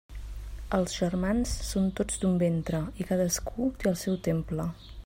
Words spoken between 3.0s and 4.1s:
i cadascú té el